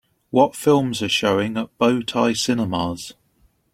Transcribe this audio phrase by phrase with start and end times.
[0.31, 3.13] what films are showing at Bow Tie Cinemas